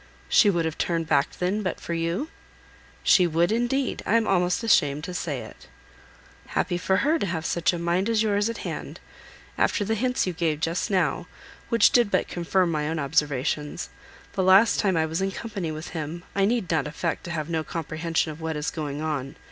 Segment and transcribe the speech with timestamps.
[0.29, 2.29] "She would have turned back then, but for you?"
[3.03, 4.01] "She would indeed.
[4.03, 5.67] I am almost ashamed to say it."
[6.47, 8.99] "Happy for her, to have such a mind as yours at hand!
[9.59, 11.27] After the hints you gave just now,
[11.69, 13.89] which did but confirm my own observations,
[14.33, 17.47] the last time I was in company with him, I need not affect to have
[17.47, 19.35] no comprehension of what is going on.